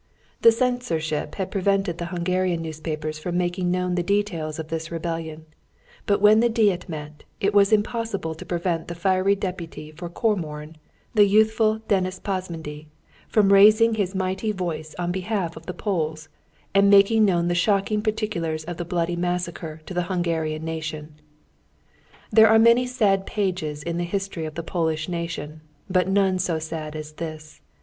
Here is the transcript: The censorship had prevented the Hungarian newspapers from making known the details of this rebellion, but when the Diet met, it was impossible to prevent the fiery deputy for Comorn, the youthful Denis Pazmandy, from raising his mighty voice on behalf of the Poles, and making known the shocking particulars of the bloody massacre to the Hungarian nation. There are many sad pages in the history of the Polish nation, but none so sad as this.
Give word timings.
The 0.41 0.51
censorship 0.51 1.35
had 1.35 1.51
prevented 1.51 1.99
the 1.99 2.07
Hungarian 2.07 2.63
newspapers 2.63 3.19
from 3.19 3.37
making 3.37 3.69
known 3.69 3.93
the 3.93 4.01
details 4.01 4.57
of 4.57 4.69
this 4.69 4.89
rebellion, 4.89 5.45
but 6.07 6.19
when 6.19 6.39
the 6.39 6.49
Diet 6.49 6.89
met, 6.89 7.23
it 7.39 7.53
was 7.53 7.71
impossible 7.71 8.33
to 8.33 8.43
prevent 8.43 8.87
the 8.87 8.95
fiery 8.95 9.35
deputy 9.35 9.91
for 9.91 10.09
Comorn, 10.09 10.77
the 11.13 11.27
youthful 11.27 11.81
Denis 11.87 12.19
Pazmandy, 12.19 12.87
from 13.27 13.53
raising 13.53 13.93
his 13.93 14.15
mighty 14.15 14.51
voice 14.51 14.95
on 14.97 15.11
behalf 15.11 15.55
of 15.55 15.67
the 15.67 15.71
Poles, 15.71 16.29
and 16.73 16.89
making 16.89 17.23
known 17.23 17.47
the 17.47 17.53
shocking 17.53 18.01
particulars 18.01 18.63
of 18.63 18.77
the 18.77 18.85
bloody 18.85 19.15
massacre 19.15 19.81
to 19.85 19.93
the 19.93 20.07
Hungarian 20.09 20.65
nation. 20.65 21.13
There 22.31 22.49
are 22.49 22.57
many 22.57 22.87
sad 22.87 23.27
pages 23.27 23.83
in 23.83 23.97
the 23.97 24.03
history 24.05 24.45
of 24.45 24.55
the 24.55 24.63
Polish 24.63 25.07
nation, 25.07 25.61
but 25.87 26.07
none 26.07 26.39
so 26.39 26.57
sad 26.57 26.95
as 26.95 27.11
this. 27.11 27.61